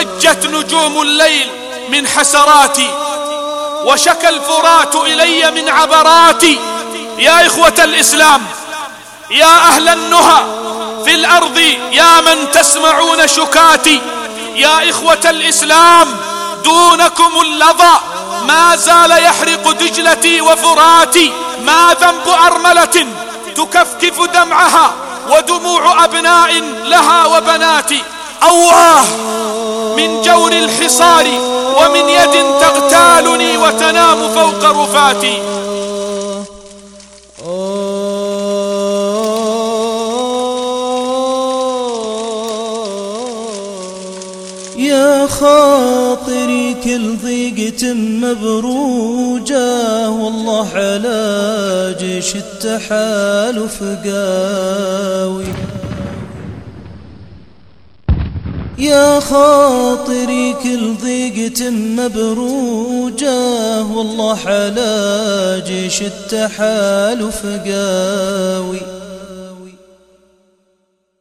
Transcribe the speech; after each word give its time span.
بكت 0.00 0.46
نجوم 0.46 1.02
الليل 1.02 1.50
من 1.88 2.08
حسراتي 2.08 2.90
وشكى 3.84 4.28
الفرات 4.28 4.96
إلي 4.96 5.50
من 5.50 5.68
عبراتي. 5.68 6.58
يا 7.18 7.46
إخوة 7.46 7.74
الإسلام 7.78 8.46
يا 9.30 9.56
أهل 9.68 9.88
النهى 9.88 10.44
في 11.04 11.14
الأرض 11.14 11.58
يا 11.92 12.20
من 12.20 12.50
تسمعون 12.52 13.28
شكاتي. 13.28 14.00
يا 14.54 14.90
إخوة 14.90 15.20
الإسلام 15.24 16.16
دونكم 16.64 17.40
اللظى 17.40 17.96
ما 18.42 18.76
زال 18.76 19.10
يحرق 19.10 19.70
دجلتي 19.70 20.40
وفراتي. 20.40 21.32
ما 21.62 21.96
ذنب 22.00 22.28
أرملة 22.28 23.06
تكفكف 23.56 24.20
دمعها 24.20 24.92
ودموع 25.28 26.04
أبناء 26.04 26.60
لها 26.84 27.26
وبنات 27.26 27.92
أواه 28.42 29.04
من 29.96 30.22
جور 30.22 30.52
الحصار 30.52 31.26
ومن 31.80 32.08
يد 32.08 32.34
تغتالني 32.60 33.56
وتنام 33.56 34.18
فوق 34.34 34.64
رفاتي. 34.64 35.38
يا 44.76 45.26
خاطري 45.26 46.76
كل 46.84 47.16
ضيقة 47.16 47.92
مبروجة 47.94 49.68
والله 50.10 50.68
على 50.74 51.96
جيش 52.00 52.36
التحالف 52.36 53.82
قاوي 53.82 55.19
يا 58.80 59.20
خاطري 59.20 60.54
كل 60.62 60.94
ضيقة 60.94 61.70
مبروجة 61.70 63.34
والله 63.82 64.38
على 64.46 65.62
جيش 65.66 66.02
التحالف 66.02 67.46
قاوي. 67.46 68.80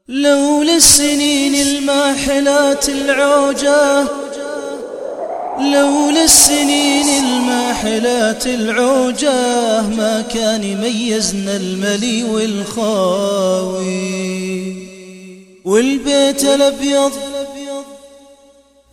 لولا 0.07 0.75
السنين 0.75 1.55
الماحلات 1.55 2.89
العوجة 2.89 4.03
لولا 5.59 6.23
السنين 6.23 7.25
الماحلات 7.25 8.47
العوجة 8.47 9.81
ما 9.81 10.21
كان 10.33 10.63
يميزنا 10.63 11.55
الملي 11.55 12.23
والخاوي. 12.23 13.89
والبيت 15.65 16.43
الأبيض 16.43 17.11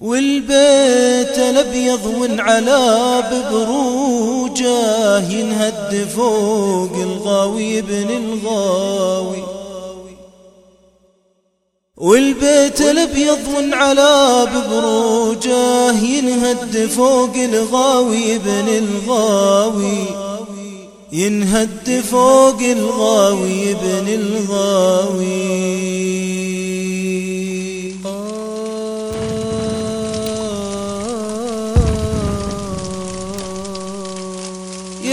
والبيت 0.01 1.39
الأبيض 1.39 2.07
وانعلى 2.21 3.23
ببروجه 3.33 5.19
ينهد 5.31 6.09
فوق 6.17 6.93
الغاوي 6.97 7.79
ابن 7.79 8.11
الغاوي. 8.11 9.43
والبيت 11.97 12.81
الأبيض 12.81 13.39
وانعلى 13.57 14.47
ببروجه 14.55 16.05
ينهد 16.05 16.91
فوق 16.97 17.35
الغاوي 17.37 18.37
ابن 18.37 18.69
الغاوي. 18.69 20.05
ينهد 21.13 22.05
فوق 22.11 22.61
الغاوي 22.61 23.71
ابن 23.71 24.09
الغاوي. 24.09 25.37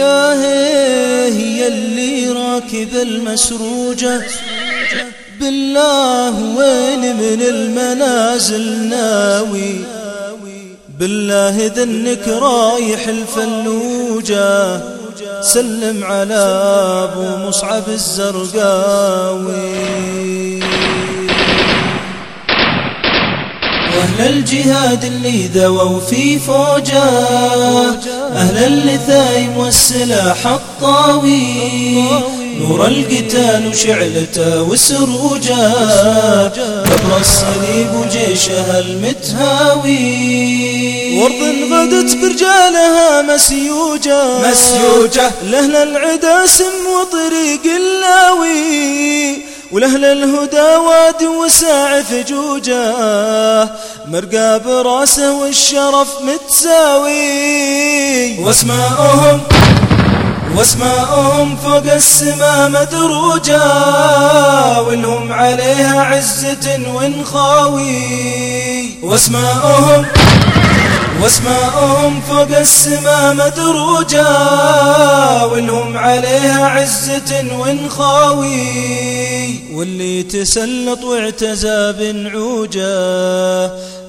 يا 0.03 0.33
هي 1.39 1.67
اللي 1.67 2.29
راكب 2.29 2.95
المسروجة. 3.01 4.21
بالله 5.39 6.29
وين 6.57 7.15
من 7.15 7.41
المنازل 7.41 8.89
ناوي؟ 8.89 9.75
بالله 10.99 11.71
ذنك 11.75 12.27
رايح 12.27 13.07
الفلوجة. 13.07 14.81
سلم 15.41 16.03
على 16.03 16.43
أبو 17.03 17.47
مصعب 17.47 17.83
الزرقاوي. 17.87 19.53
واهل 23.97 24.27
الجهاد 24.29 25.03
اللي 25.05 25.47
ذووا 25.47 25.99
في 25.99 26.39
فوجه 26.39 27.03
أهل 28.35 28.57
اللثايم 28.57 29.57
والسلاح 29.57 30.47
الطاوي. 30.47 32.03
نور 32.59 32.87
القتال 32.87 33.67
وشعلته 33.67 34.61
وسروجه 34.61 35.73
كبر 36.47 37.17
الصليب 37.19 37.95
وجيشها 37.95 38.79
المتهاوي. 38.79 40.03
وارض 41.21 41.73
غدت 41.73 42.15
برجالها 42.15 43.21
مسيوجة 43.21 44.49
مسيوجة 44.49 45.31
لأهل 45.51 45.75
العدا 45.75 46.45
سم 46.45 46.85
وطريق 46.99 47.61
اللاوي. 47.75 49.52
ولأهل 49.73 50.05
الهدى 50.05 50.75
واد 50.87 51.23
وساع 51.23 52.01
فجوجه 52.01 52.93
مرقى 54.07 54.59
براسه 54.65 55.33
والشرف 55.41 56.07
متساوي. 56.21 57.19
واسماؤهم 58.39 59.41
واسماءهم 60.55 61.57
فوق 61.57 61.93
السما 61.93 62.67
مدروجة 62.67 63.61
ولهم 64.81 65.33
عليها 65.33 66.01
عزة 66.01 66.79
ونخاوي 66.95 68.89
واسماءهم 69.03 70.05
واسماءهم 71.21 72.21
فوق 72.21 72.57
السما 72.57 73.33
مدروجة 73.33 74.27
ولهم 75.45 75.97
عليها 75.97 76.65
عزة 76.65 77.45
ونخاوي 77.59 78.65
واللي 79.73 80.23
تسلط 80.23 81.03
واعتزى 81.03 81.93
بنعوجة 81.99 82.93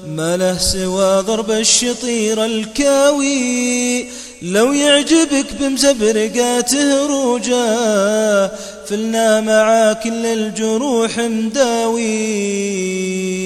ما 0.07 0.37
له 0.37 0.57
سوى 0.57 1.21
ضرب 1.21 1.51
الشطير 1.51 2.45
الكاوي. 2.45 4.07
لو 4.41 4.73
يعجبك 4.73 5.45
بمزبرقاته 5.59 7.07
روجه 7.07 8.51
فلنا 8.89 9.41
مع 9.41 9.93
كل 9.93 10.25
الجروح 10.25 11.17
مداوي. 11.17 12.05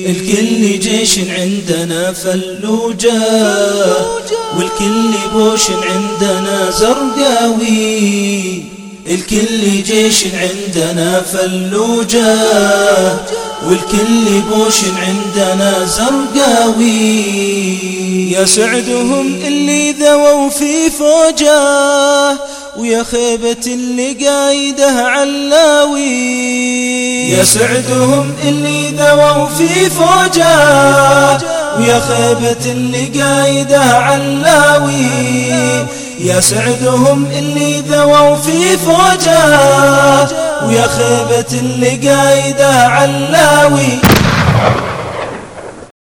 الكل 0.05 0.79
جيش 0.79 1.19
عندنا 1.19 2.13
فلوجة. 2.13 3.21
والكل 4.57 5.11
بوش 5.33 5.61
عندنا 5.71 6.71
زرقاوي. 6.71 8.63
الكل 9.07 9.83
جيش 9.83 10.23
عندنا 10.33 11.21
فلوجة. 11.21 12.35
والكل 13.67 14.41
بوش 14.51 14.77
عندنا 14.83 15.85
زرقاوي. 15.85 17.25
يا 18.31 18.45
سعدهم 18.45 19.35
اللي 19.47 19.91
ذووا 19.91 20.49
في 20.49 20.89
فوجة. 20.89 21.59
ويا 22.79 23.03
خيبة 23.03 23.65
اللي 23.67 24.13
قايده 24.13 24.91
علاوي. 25.07 26.09
يا 27.29 27.43
سعدهم 27.43 28.33
اللي 28.43 28.89
ذووا 28.89 29.45
في 29.45 29.89
فوجه 29.89 30.57
ويا 31.77 31.99
خيبة 31.99 32.71
اللي 32.71 33.21
قايده 33.21 33.81
علاوي. 33.81 35.07
يا 36.19 36.39
سعدهم 36.39 37.25
اللي 37.37 37.79
ذووا 37.79 38.35
في 38.35 38.77
فوجه 38.77 39.59
ويا 40.65 40.87
خيبة 40.87 41.59
اللي 41.59 42.09
قايده 42.09 42.87
علاوي. 42.87 43.99